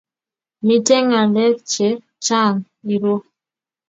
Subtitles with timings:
[0.65, 1.87] Miten ngalek che
[2.25, 2.57] chang
[2.93, 3.21] irou